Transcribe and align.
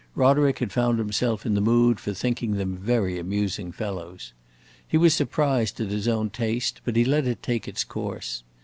Roderick 0.15 0.57
had 0.57 0.71
found 0.71 0.97
himself 0.97 1.45
in 1.45 1.53
the 1.53 1.61
mood 1.61 1.99
for 1.99 2.11
thinking 2.11 2.53
them 2.53 2.75
very 2.75 3.19
amusing 3.19 3.71
fellows. 3.71 4.33
He 4.87 4.97
was 4.97 5.13
surprised 5.13 5.79
at 5.79 5.89
his 5.89 6.07
own 6.07 6.31
taste, 6.31 6.81
but 6.83 6.95
he 6.95 7.05
let 7.05 7.27
it 7.27 7.43
take 7.43 7.67
its 7.67 7.83
course. 7.83 8.41